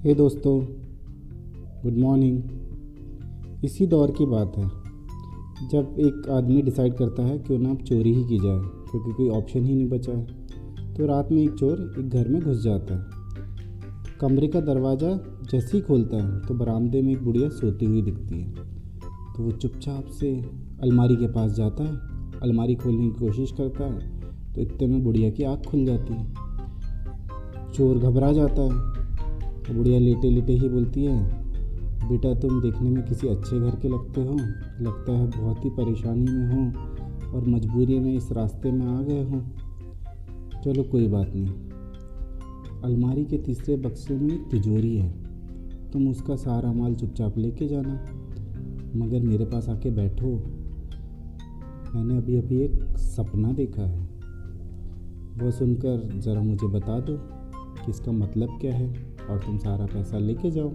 [0.00, 0.52] हे दोस्तों
[1.82, 4.64] good morning इसी दौर की बात है,
[5.68, 8.60] जब एक आदमी डिसाइड करता है क्यों ना अब चोरी ही की जाए,
[8.90, 12.40] क्योंकि कोई ऑप्शन ही नहीं बचा है तो रात में एक चोर एक घर में
[12.42, 15.10] घुस जाता है। कमरे का दरवाज़ा
[15.50, 18.52] जैसे ही खोलता है तो बरामदे में एक बुढ़िया सोती हुई दिखती है।
[19.36, 20.34] तो वो चुपचाप से
[20.82, 21.96] अलमारी के पास जाता है,
[22.42, 26.24] अलमारी खोलने की कोशिश करता है तो इतने में बुढ़िया की आँख खुल जाती है।
[27.72, 28.88] चोर घबरा जाता है
[29.66, 31.40] तो बुढ़िया लेटे लेटे ही बोलती है,
[32.08, 34.34] बेटा, तुम देखने में किसी अच्छे घर के लगते हो?
[34.80, 36.78] लगता है बहुत ही परेशानी में हो
[37.36, 39.42] और मजबूरी में इस रास्ते में आ गए हो।
[40.64, 41.52] चलो कोई बात नहीं।
[42.84, 45.14] अलमारी के तीसरे बक्से में एक तिजोरी है।
[45.92, 48.04] तुम उसका सारा माल चुपचाप लेके जाना।
[48.96, 50.26] मगर मेरे पास आके बैठो।
[51.94, 54.08] मैंने अभी अभी एक सपना देखा है।
[55.42, 57.16] वह सुनकर ज़रा मुझे बता दो
[57.84, 59.09] कि इसका मतलब क्या है?
[59.22, 60.70] और तुम सारा पैसा लेके जाओ।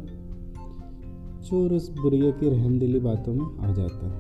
[1.42, 4.20] चोर उस बुढ़िया की रहम दिली बातों में आ जाता है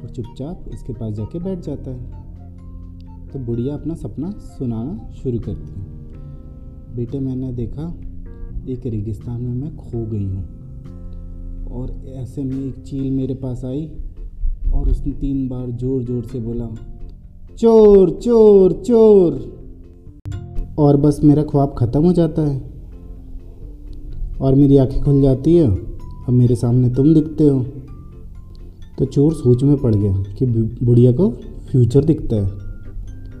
[0.00, 5.72] और चुपचाप इसके पास जाके बैठ जाता है। तो बुढ़िया अपना सपना सुनाना शुरू करती
[5.72, 7.88] है। बेटे, मैंने देखा
[8.68, 10.44] एक रेगिस्तान में मैं खो गई हूँ
[11.72, 13.86] और ऐसे में एक चील मेरे पास आई
[14.74, 16.66] और उसने तीन बार ज़ोर ज़ोर से बोला,
[17.56, 19.32] चोर चोर चोर!
[20.78, 22.69] और बस मेरा ख्वाब ख़त्म हो जाता है।
[24.40, 27.64] और मेरी आँखें खुल जाती है। अब मेरे सामने तुम दिखते हो।
[28.98, 30.46] तो चोर सोच में पड़ गया कि
[30.84, 31.28] बुढ़िया को
[31.70, 32.50] फ्यूचर दिखता है।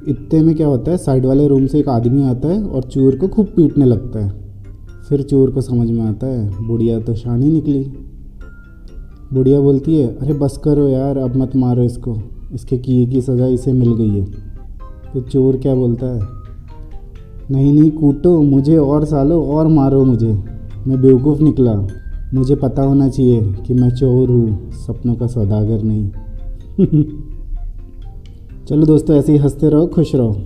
[0.08, 3.16] इतने में क्या होता है साइड वाले रूम से एक आदमी आता है और चोर
[3.16, 4.32] को खूब पीटने लगता है।
[5.08, 7.82] फिर चोर को समझ में आता है, बुढ़िया तो शानी निकली।
[9.32, 12.16] बुढ़िया बोलती है, अरे बस करो यार, अब मत मारो इसको।
[12.54, 14.24] इसके किए की सज़ा इसे मिल गई है।
[15.14, 16.20] तो चोर क्या बोलता है,
[17.50, 20.59] नहीं नहीं, कूटो, मुझे और सालो और मारो मुझे।
[20.90, 21.88] मैं बेवकूफ़ निकला।
[22.34, 26.10] मुझे पता होना चाहिए कि मैं चोर हूँ, सपनों का सौदागर नहीं।
[28.68, 30.36] चलो दोस्तों, ऐसे ही हँसते रहो, खुश रहो।